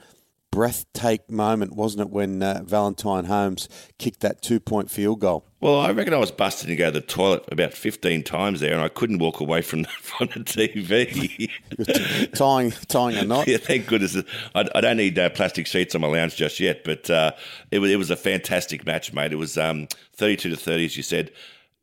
breathtaking 0.51 1.35
moment, 1.35 1.75
wasn't 1.75 2.01
it, 2.01 2.09
when 2.09 2.41
uh, 2.41 2.61
Valentine 2.65 3.25
Holmes 3.25 3.69
kicked 3.97 4.21
that 4.21 4.41
two 4.41 4.59
point 4.59 4.89
field 4.89 5.19
goal? 5.19 5.45
Well, 5.61 5.79
I 5.79 5.91
reckon 5.91 6.13
I 6.13 6.17
was 6.17 6.31
busting 6.31 6.69
to 6.69 6.75
go 6.75 6.85
to 6.85 6.91
the 6.91 7.01
toilet 7.01 7.43
about 7.51 7.73
15 7.73 8.23
times 8.23 8.61
there, 8.61 8.71
and 8.71 8.81
I 8.81 8.87
couldn't 8.87 9.19
walk 9.19 9.41
away 9.41 9.61
from, 9.61 9.81
the, 9.81 9.87
from 10.01 10.27
the 10.27 10.39
TV. 10.39 11.49
tying 12.35 12.71
tying 12.87 13.17
a 13.17 13.25
knot. 13.25 13.47
yeah, 13.47 13.57
thank 13.57 13.87
goodness. 13.87 14.15
I, 14.55 14.69
I 14.73 14.81
don't 14.81 14.97
need 14.97 15.19
uh, 15.19 15.29
plastic 15.29 15.67
sheets 15.67 15.95
on 15.95 16.01
my 16.01 16.07
lounge 16.07 16.35
just 16.35 16.59
yet, 16.59 16.83
but 16.83 17.09
uh, 17.09 17.33
it, 17.71 17.79
was, 17.79 17.91
it 17.91 17.97
was 17.97 18.09
a 18.09 18.15
fantastic 18.15 18.85
match, 18.85 19.13
mate. 19.13 19.33
It 19.33 19.37
was 19.37 19.57
um, 19.57 19.87
32 20.15 20.49
to 20.49 20.55
30, 20.55 20.85
as 20.85 20.97
you 20.97 21.03
said. 21.03 21.31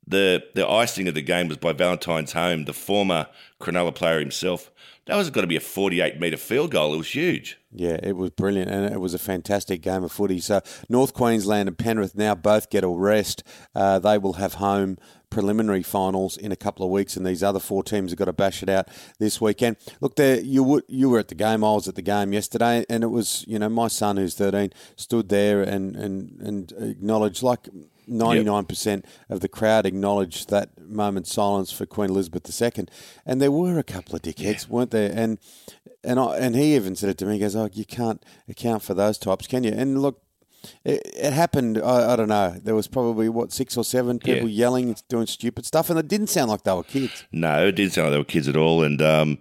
The, 0.08 0.44
the 0.54 0.66
icing 0.66 1.08
of 1.08 1.14
the 1.14 1.22
game 1.22 1.48
was 1.48 1.56
by 1.56 1.72
Valentine 1.72 2.26
Holmes, 2.26 2.66
the 2.66 2.72
former 2.72 3.26
Cronulla 3.60 3.94
player 3.94 4.20
himself. 4.20 4.70
That 5.06 5.16
was 5.16 5.30
got 5.30 5.42
to 5.42 5.46
be 5.46 5.56
a 5.56 5.60
48 5.60 6.18
metre 6.18 6.36
field 6.36 6.72
goal. 6.72 6.92
It 6.94 6.98
was 6.98 7.14
huge. 7.14 7.58
Yeah, 7.70 7.98
it 8.02 8.16
was 8.16 8.30
brilliant, 8.30 8.70
and 8.70 8.92
it 8.92 9.00
was 9.00 9.14
a 9.14 9.20
fantastic 9.20 9.80
game 9.80 10.02
of 10.02 10.10
footy. 10.10 10.40
So 10.40 10.62
North 10.88 11.14
Queensland 11.14 11.68
and 11.68 11.78
Penrith 11.78 12.16
now 12.16 12.34
both 12.34 12.70
get 12.70 12.82
a 12.82 12.88
rest. 12.88 13.44
Uh, 13.72 14.00
they 14.00 14.18
will 14.18 14.34
have 14.34 14.54
home 14.54 14.98
preliminary 15.30 15.82
finals 15.82 16.36
in 16.36 16.50
a 16.50 16.56
couple 16.56 16.84
of 16.84 16.90
weeks, 16.90 17.16
and 17.16 17.24
these 17.24 17.42
other 17.42 17.60
four 17.60 17.84
teams 17.84 18.10
have 18.10 18.18
got 18.18 18.24
to 18.24 18.32
bash 18.32 18.64
it 18.64 18.68
out 18.68 18.88
this 19.20 19.40
weekend. 19.40 19.76
Look, 20.00 20.16
there 20.16 20.40
you 20.40 20.64
were, 20.64 20.82
you 20.88 21.08
were 21.08 21.20
at 21.20 21.28
the 21.28 21.36
game. 21.36 21.62
I 21.62 21.72
was 21.72 21.86
at 21.86 21.94
the 21.94 22.02
game 22.02 22.32
yesterday, 22.32 22.84
and 22.88 23.04
it 23.04 23.08
was 23.08 23.44
you 23.46 23.60
know 23.60 23.68
my 23.68 23.86
son 23.86 24.16
who's 24.16 24.34
thirteen 24.34 24.72
stood 24.96 25.28
there 25.28 25.62
and 25.62 25.94
and 25.94 26.40
and 26.40 26.72
acknowledged 26.78 27.44
like. 27.44 27.68
99% 28.08 29.04
of 29.28 29.40
the 29.40 29.48
crowd 29.48 29.86
acknowledged 29.86 30.48
that 30.50 30.70
moment's 30.80 31.32
silence 31.32 31.72
for 31.72 31.86
Queen 31.86 32.10
Elizabeth 32.10 32.60
II. 32.62 32.86
And 33.24 33.40
there 33.40 33.50
were 33.52 33.78
a 33.78 33.82
couple 33.84 34.14
of 34.14 34.22
dickheads, 34.22 34.68
weren't 34.68 34.90
there? 34.90 35.12
And 35.14 35.38
and 36.04 36.20
I, 36.20 36.36
and 36.36 36.54
he 36.54 36.76
even 36.76 36.94
said 36.94 37.10
it 37.10 37.18
to 37.18 37.26
me. 37.26 37.34
He 37.34 37.40
goes, 37.40 37.56
"Oh, 37.56 37.68
you 37.72 37.84
can't 37.84 38.24
account 38.48 38.82
for 38.82 38.94
those 38.94 39.18
types, 39.18 39.48
can 39.48 39.64
you?" 39.64 39.72
And 39.72 40.00
look, 40.00 40.22
it, 40.84 41.02
it 41.16 41.32
happened. 41.32 41.78
I, 41.78 42.12
I 42.12 42.16
don't 42.16 42.28
know. 42.28 42.60
There 42.62 42.76
was 42.76 42.86
probably 42.86 43.28
what 43.28 43.52
six 43.52 43.76
or 43.76 43.82
seven 43.82 44.20
people 44.20 44.48
Yeah. 44.48 44.66
yelling, 44.66 44.96
doing 45.08 45.26
stupid 45.26 45.66
stuff, 45.66 45.90
and 45.90 45.98
it 45.98 46.06
didn't 46.06 46.28
sound 46.28 46.48
like 46.50 46.62
they 46.62 46.72
were 46.72 46.84
kids. 46.84 47.24
No, 47.32 47.66
it 47.66 47.72
didn't 47.72 47.92
sound 47.94 48.06
like 48.06 48.12
they 48.12 48.18
were 48.18 48.24
kids 48.24 48.46
at 48.46 48.56
all. 48.56 48.84
And 48.84 49.02
um, 49.02 49.38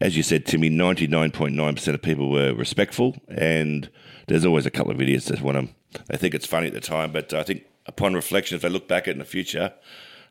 as 0.00 0.16
you 0.16 0.22
said, 0.22 0.46
Timmy, 0.46 0.70
99.9% 0.70 1.94
of 1.94 2.02
people 2.02 2.30
were 2.30 2.54
respectful. 2.54 3.16
And 3.28 3.90
there's 4.28 4.44
always 4.44 4.66
a 4.66 4.70
couple 4.70 4.92
of 4.92 5.00
idiots 5.00 5.26
that 5.26 5.40
want 5.42 5.68
to, 5.92 6.02
they 6.08 6.16
think 6.16 6.34
it's 6.34 6.46
funny 6.46 6.68
at 6.68 6.72
the 6.72 6.80
time. 6.80 7.10
But 7.10 7.32
I 7.32 7.42
think 7.42 7.64
upon 7.86 8.14
reflection, 8.14 8.56
if 8.56 8.62
they 8.62 8.68
look 8.68 8.88
back 8.88 9.04
at 9.04 9.08
it 9.08 9.12
in 9.12 9.18
the 9.18 9.24
future, 9.24 9.72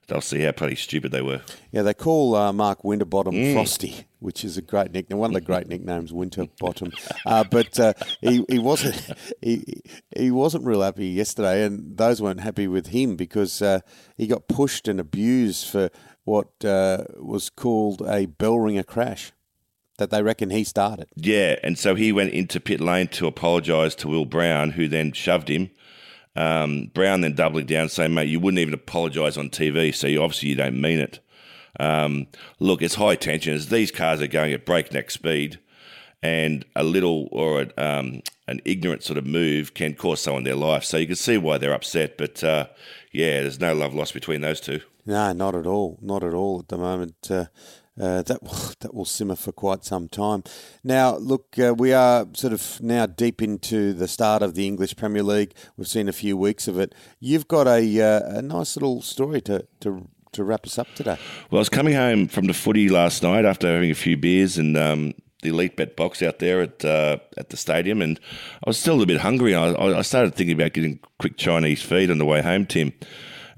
they'll 0.07 0.21
see 0.21 0.41
how 0.41 0.51
pretty 0.51 0.75
stupid 0.75 1.12
they 1.12 1.21
were. 1.21 1.41
Yeah, 1.71 1.81
they 1.81 1.93
call 1.93 2.35
uh, 2.35 2.53
Mark 2.53 2.83
Winterbottom 2.83 3.33
Mm. 3.33 3.53
Frosty, 3.53 4.07
which 4.19 4.43
is 4.43 4.57
a 4.57 4.62
great 4.62 4.91
nickname. 4.91 5.19
One 5.19 5.31
of 5.31 5.33
the 5.33 5.41
great 5.41 5.67
nicknames, 5.67 6.13
Winterbottom. 6.13 6.91
Uh, 7.25 7.43
but 7.43 7.79
uh, 7.79 7.93
he, 8.21 8.45
he 8.50 8.59
wasn't 8.59 8.95
he, 9.41 9.81
he 10.15 10.31
wasn't 10.31 10.65
real 10.65 10.81
happy 10.81 11.07
yesterday, 11.07 11.63
and 11.63 11.97
those 11.97 12.21
weren't 12.21 12.41
happy 12.41 12.67
with 12.67 12.88
him 12.88 13.15
because 13.15 13.62
uh, 13.62 13.79
he 14.15 14.27
got 14.27 14.47
pushed 14.47 14.88
and 14.88 15.00
abused 15.00 15.67
for 15.67 15.89
what 16.24 16.63
uh, 16.63 17.03
was 17.17 17.50
called 17.50 18.01
a 18.07 18.25
bell 18.25 18.59
ringer 18.59 18.83
crash 18.83 19.31
that 19.97 20.09
they 20.09 20.21
reckon 20.21 20.50
he 20.50 20.63
started. 20.63 21.07
Yeah. 21.15 21.55
And 21.63 21.77
so 21.79 21.95
he 21.95 22.12
went 22.12 22.33
into 22.33 22.59
pit 22.59 22.81
lane 22.81 23.07
to 23.09 23.27
apologise 23.27 23.95
to 23.95 24.07
Will 24.07 24.25
Brown, 24.25 24.71
who 24.71 24.88
then 24.88 25.13
shoved 25.13 25.50
him. 25.50 25.69
Um, 26.35 26.91
Brown 26.93 27.21
then 27.21 27.33
doubling 27.33 27.65
down, 27.65 27.89
saying, 27.89 28.13
mate, 28.13 28.27
you 28.27 28.39
wouldn't 28.39 28.59
even 28.59 28.73
apologise 28.73 29.37
on 29.37 29.49
TV, 29.49 29.93
so 29.93 30.07
you, 30.07 30.21
obviously 30.21 30.49
you 30.49 30.55
don't 30.55 30.79
mean 30.79 30.99
it. 30.99 31.19
Um, 31.79 32.27
look, 32.59 32.81
it's 32.81 32.95
high 32.95 33.15
tension. 33.15 33.59
These 33.69 33.91
cars 33.91 34.21
are 34.21 34.27
going 34.27 34.53
at 34.53 34.65
breakneck 34.65 35.11
speed, 35.11 35.59
and 36.21 36.65
a 36.75 36.83
little 36.83 37.27
or 37.31 37.61
a, 37.61 37.83
um, 37.83 38.21
an 38.47 38.61
ignorant 38.65 39.03
sort 39.03 39.17
of 39.17 39.25
move 39.25 39.73
can 39.73 39.93
cost 39.93 40.23
someone 40.23 40.43
their 40.43 40.55
life. 40.55 40.83
So 40.83 40.97
you 40.97 41.07
can 41.07 41.15
see 41.15 41.37
why 41.37 41.57
they're 41.57 41.73
upset. 41.73 42.17
But 42.17 42.43
uh, 42.43 42.67
yeah, 43.11 43.41
there's 43.41 43.59
no 43.59 43.73
love 43.73 43.93
lost 43.93 44.13
between 44.13 44.41
those 44.41 44.59
two. 44.59 44.81
No, 45.05 45.33
not 45.33 45.55
at 45.55 45.67
all. 45.67 45.99
Not 46.01 46.23
at 46.23 46.33
all 46.33 46.59
at 46.59 46.67
the 46.67 46.77
moment. 46.77 47.15
Uh, 47.29 47.45
uh, 47.99 48.21
that 48.23 48.43
will, 48.43 48.57
that 48.79 48.93
will 48.93 49.05
simmer 49.05 49.35
for 49.35 49.51
quite 49.51 49.85
some 49.85 50.07
time. 50.07 50.43
Now, 50.83 51.15
look, 51.17 51.57
uh, 51.59 51.73
we 51.77 51.93
are 51.93 52.27
sort 52.33 52.53
of 52.53 52.81
now 52.81 53.05
deep 53.05 53.41
into 53.41 53.93
the 53.93 54.07
start 54.07 54.41
of 54.41 54.55
the 54.55 54.67
English 54.67 54.95
Premier 54.95 55.23
League. 55.23 55.53
We've 55.77 55.87
seen 55.87 56.09
a 56.09 56.13
few 56.13 56.37
weeks 56.37 56.67
of 56.67 56.79
it. 56.79 56.93
You've 57.19 57.47
got 57.47 57.67
a 57.67 58.01
uh, 58.01 58.37
a 58.37 58.41
nice 58.41 58.75
little 58.75 59.01
story 59.01 59.41
to, 59.41 59.65
to 59.81 60.07
to 60.33 60.43
wrap 60.43 60.65
us 60.65 60.77
up 60.77 60.87
today. 60.95 61.17
Well, 61.49 61.59
I 61.59 61.61
was 61.61 61.69
coming 61.69 61.93
home 61.93 62.27
from 62.27 62.47
the 62.47 62.53
footy 62.53 62.89
last 62.89 63.23
night 63.23 63.45
after 63.45 63.71
having 63.71 63.91
a 63.91 63.95
few 63.95 64.17
beers 64.17 64.57
and 64.57 64.77
um, 64.77 65.13
the 65.41 65.49
elite 65.49 65.77
bet 65.77 65.95
box 65.95 66.21
out 66.21 66.39
there 66.39 66.61
at 66.61 66.83
uh, 66.83 67.17
at 67.37 67.49
the 67.49 67.57
stadium, 67.57 68.01
and 68.01 68.19
I 68.65 68.69
was 68.69 68.77
still 68.77 69.01
a 69.01 69.05
bit 69.05 69.21
hungry. 69.21 69.55
I, 69.55 69.73
I 69.73 70.01
started 70.01 70.35
thinking 70.35 70.55
about 70.55 70.73
getting 70.73 70.99
quick 71.19 71.37
Chinese 71.37 71.81
feed 71.81 72.11
on 72.11 72.17
the 72.17 72.25
way 72.25 72.41
home, 72.41 72.65
Tim. 72.65 72.93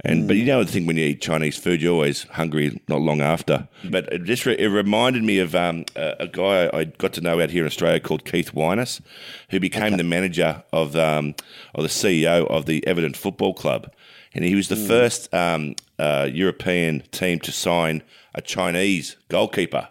And 0.05 0.27
but 0.27 0.37
you 0.37 0.45
know 0.45 0.63
the 0.63 0.71
thing 0.71 0.85
when 0.85 0.97
you 0.97 1.05
eat 1.05 1.21
Chinese 1.21 1.57
food, 1.57 1.81
you're 1.81 1.93
always 1.93 2.23
hungry 2.23 2.79
not 2.87 3.01
long 3.01 3.21
after. 3.21 3.67
But 3.89 4.11
it 4.13 4.25
just 4.25 4.45
re- 4.45 4.57
it 4.57 4.67
reminded 4.67 5.23
me 5.23 5.39
of 5.39 5.55
um, 5.55 5.85
a, 5.95 6.15
a 6.19 6.27
guy 6.27 6.69
I 6.71 6.85
got 6.85 7.13
to 7.13 7.21
know 7.21 7.41
out 7.41 7.49
here 7.49 7.63
in 7.63 7.67
Australia 7.67 7.99
called 7.99 8.23
Keith 8.23 8.53
Wyness, 8.53 9.01
who 9.49 9.59
became 9.59 9.97
the 9.97 10.03
manager 10.03 10.63
of 10.71 10.95
um, 10.95 11.33
or 11.73 11.81
the 11.81 11.89
CEO 11.89 12.45
of 12.47 12.67
the 12.67 12.85
Everton 12.85 13.15
Football 13.15 13.55
Club, 13.55 13.91
and 14.33 14.45
he 14.45 14.53
was 14.53 14.67
the 14.67 14.75
first 14.75 15.33
um, 15.33 15.75
uh, 15.97 16.29
European 16.31 17.01
team 17.11 17.39
to 17.39 17.51
sign 17.51 18.03
a 18.35 18.41
Chinese 18.41 19.15
goalkeeper 19.29 19.89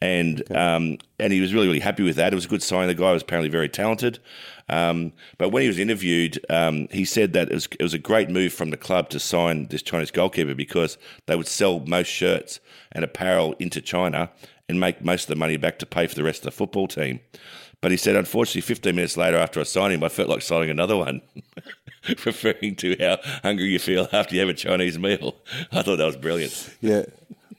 and 0.00 0.42
um, 0.54 0.98
and 1.18 1.32
he 1.32 1.40
was 1.40 1.54
really 1.54 1.66
really 1.66 1.80
happy 1.80 2.02
with 2.02 2.16
that. 2.16 2.32
It 2.32 2.36
was 2.36 2.44
a 2.44 2.48
good 2.48 2.62
sign. 2.62 2.88
The 2.88 2.94
guy 2.94 3.12
was 3.12 3.22
apparently 3.22 3.50
very 3.50 3.68
talented. 3.68 4.18
Um, 4.68 5.12
but 5.38 5.50
when 5.50 5.62
he 5.62 5.68
was 5.68 5.78
interviewed, 5.78 6.44
um, 6.50 6.88
he 6.90 7.04
said 7.04 7.32
that 7.34 7.50
it 7.50 7.54
was 7.54 7.68
it 7.78 7.82
was 7.82 7.94
a 7.94 7.98
great 7.98 8.28
move 8.28 8.52
from 8.52 8.70
the 8.70 8.76
club 8.76 9.08
to 9.10 9.20
sign 9.20 9.68
this 9.68 9.82
Chinese 9.82 10.10
goalkeeper 10.10 10.54
because 10.54 10.98
they 11.26 11.36
would 11.36 11.46
sell 11.46 11.80
most 11.80 12.08
shirts 12.08 12.60
and 12.92 13.04
apparel 13.04 13.54
into 13.58 13.80
China 13.80 14.30
and 14.68 14.80
make 14.80 15.04
most 15.04 15.24
of 15.24 15.28
the 15.28 15.36
money 15.36 15.56
back 15.56 15.78
to 15.78 15.86
pay 15.86 16.06
for 16.06 16.14
the 16.14 16.24
rest 16.24 16.40
of 16.40 16.44
the 16.46 16.50
football 16.50 16.88
team. 16.88 17.20
But 17.80 17.90
he 17.90 17.96
said, 17.96 18.16
unfortunately, 18.16 18.62
15 18.62 18.96
minutes 18.96 19.16
later 19.16 19.36
after 19.36 19.60
I 19.60 19.64
signed 19.64 19.92
him, 19.92 20.02
I 20.02 20.08
felt 20.08 20.28
like 20.28 20.42
signing 20.42 20.70
another 20.70 20.96
one, 20.96 21.20
referring 22.08 22.74
to 22.76 22.96
how 22.98 23.18
hungry 23.42 23.66
you 23.66 23.78
feel 23.78 24.08
after 24.12 24.34
you 24.34 24.40
have 24.40 24.48
a 24.48 24.54
Chinese 24.54 24.98
meal. 24.98 25.36
I 25.72 25.82
thought 25.82 25.96
that 25.96 26.06
was 26.06 26.16
brilliant. 26.16 26.74
Yeah. 26.80 27.02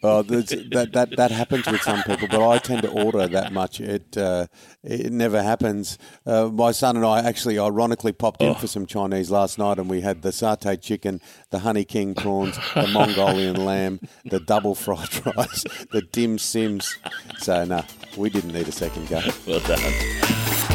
Oh, 0.04 0.22
that's- 0.22 0.64
that 0.72 0.94
that 0.94 1.16
that 1.18 1.32
happens 1.32 1.66
with 1.68 1.82
some 1.82 2.04
people, 2.04 2.28
but 2.30 2.48
I 2.48 2.60
tend 2.60 2.84
to 2.84 2.90
order 2.90 3.28
that 3.28 3.52
much. 3.52 3.80
It 3.82 4.16
uh, 4.18 4.48
it 4.84 5.12
never 5.12 5.42
happens. 5.42 5.98
Uh, 6.26 6.50
my 6.54 6.72
son 6.72 6.96
and 6.98 7.06
I 7.06 7.20
actually, 7.28 7.58
ironically, 7.58 8.12
popped 8.12 8.42
in 8.42 8.54
for 8.56 8.68
some 8.68 8.86
Chinese 8.86 9.32
last 9.32 9.58
night, 9.58 9.80
and 9.80 9.90
we 9.90 10.02
had 10.02 10.22
the 10.22 10.30
satay 10.30 10.80
chicken, 10.82 11.20
the 11.50 11.60
honey 11.60 11.84
king 11.84 12.14
prawns, 12.14 12.58
the 12.76 12.88
Mongolian 12.88 13.66
lamb, 13.66 14.00
the 14.26 14.40
double 14.40 14.76
fried 14.76 15.10
rice, 15.38 15.64
the 15.92 16.04
dim 16.12 16.38
sims. 16.38 16.98
So 17.40 17.66
no, 17.66 17.84
we 18.16 18.30
didn't 18.30 18.54
need 18.54 18.68
a 18.68 18.72
second 18.72 19.10
go. 19.10 19.22
Well 19.48 19.60
done. 19.62 19.80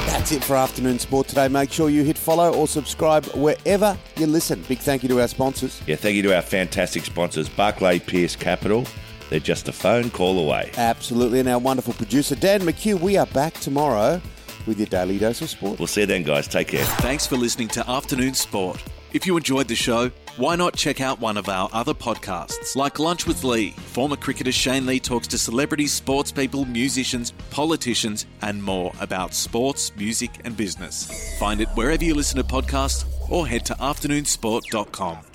That's 0.06 0.32
it 0.32 0.44
for 0.44 0.56
afternoon 0.56 0.98
sport 0.98 1.28
today. 1.28 1.48
Make 1.48 1.72
sure 1.72 1.88
you 1.88 2.02
hit 2.04 2.18
follow 2.18 2.52
or 2.52 2.66
subscribe 2.68 3.24
wherever 3.34 3.96
you 4.16 4.26
listen. 4.26 4.62
Big 4.68 4.78
thank 4.78 5.02
you 5.02 5.08
to 5.08 5.20
our 5.20 5.28
sponsors. 5.28 5.80
Yeah, 5.86 5.96
thank 5.96 6.16
you 6.16 6.22
to 6.22 6.34
our 6.36 6.42
fantastic 6.42 7.04
sponsors, 7.04 7.48
Barclay 7.48 7.98
Pierce 8.00 8.36
Capital. 8.36 8.84
They're 9.32 9.40
just 9.40 9.66
a 9.66 9.72
phone 9.72 10.10
call 10.10 10.38
away. 10.38 10.70
Absolutely, 10.76 11.40
and 11.40 11.48
our 11.48 11.58
wonderful 11.58 11.94
producer 11.94 12.34
Dan 12.34 12.60
McHugh. 12.60 13.00
We 13.00 13.16
are 13.16 13.24
back 13.24 13.54
tomorrow 13.54 14.20
with 14.66 14.76
your 14.78 14.88
daily 14.88 15.18
dose 15.18 15.40
of 15.40 15.48
sport. 15.48 15.78
We'll 15.78 15.88
see 15.88 16.02
you 16.02 16.06
then, 16.06 16.22
guys. 16.22 16.46
Take 16.46 16.68
care. 16.68 16.84
Thanks 17.00 17.26
for 17.26 17.38
listening 17.38 17.68
to 17.68 17.90
Afternoon 17.90 18.34
Sport. 18.34 18.84
If 19.14 19.26
you 19.26 19.34
enjoyed 19.38 19.68
the 19.68 19.74
show, 19.74 20.10
Why 20.36 20.56
not 20.56 20.76
check 20.76 21.00
out 21.00 21.18
one 21.18 21.38
of 21.38 21.48
our 21.48 21.70
other 21.72 21.94
podcasts, 21.94 22.76
like 22.76 22.98
Lunch 22.98 23.26
with 23.26 23.42
Lee? 23.42 23.70
Former 23.70 24.16
cricketer 24.16 24.52
Shane 24.52 24.84
Lee 24.84 25.00
talks 25.00 25.26
to 25.28 25.38
celebrities, 25.38 25.92
sports 25.92 26.30
people, 26.30 26.66
musicians, 26.66 27.32
politicians, 27.50 28.26
and 28.42 28.62
more 28.62 28.92
about 29.00 29.32
sports, 29.32 29.92
music, 29.96 30.30
and 30.44 30.54
business. 30.56 31.38
Find 31.38 31.62
it 31.62 31.68
wherever 31.70 32.04
you 32.04 32.14
listen 32.14 32.36
to 32.36 32.44
podcasts 32.44 33.06
or 33.30 33.46
head 33.46 33.64
to 33.66 33.74
afternoonsport.com. 33.74 35.16
Afternoon 35.16 35.22
sport. 35.22 35.31